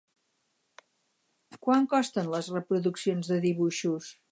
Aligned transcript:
Quant 1.67 1.85
costen 1.93 2.33
les 2.37 2.51
reproduccions 2.57 3.31
de 3.35 3.41
dibuixos? 3.49 4.13